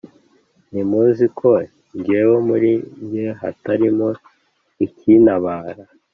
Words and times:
ntimuzi 0.69 1.25
ko 1.39 1.51
jyewe 2.03 2.35
muri 2.47 2.71
jye 3.09 3.27
hatarimo 3.39 4.09
ikintabara, 4.85 5.83